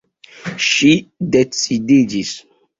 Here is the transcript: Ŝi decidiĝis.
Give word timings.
Ŝi 0.69 0.89
decidiĝis. 1.37 2.37